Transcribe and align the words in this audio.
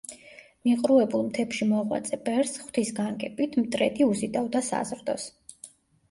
მიყრუებულ 0.67 1.25
მთებში 1.25 1.67
მოღვაწე 1.73 2.17
ბერს, 2.29 2.53
ღვთის 2.63 2.91
განგებით, 2.99 3.53
მტრედი 3.65 4.07
უზიდავდა 4.13 4.63
საზრდოს. 4.69 5.27